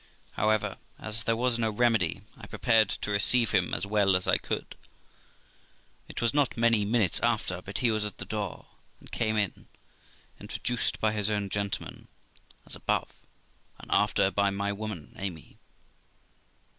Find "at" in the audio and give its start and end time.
8.03-8.17